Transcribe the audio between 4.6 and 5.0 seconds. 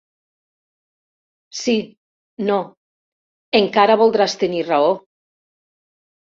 raó!